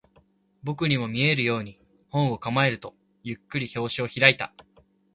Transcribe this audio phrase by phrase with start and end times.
[0.63, 4.51] 僕にも見えるように、本を構えると、ゆっくり表紙を開いた